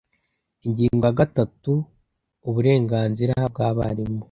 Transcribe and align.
Ingingo 0.65 1.03
ya 1.07 1.15
gatatu 1.19 1.71
Uburenganzira 2.49 3.35
bw 3.51 3.57
abarimu 3.69 4.19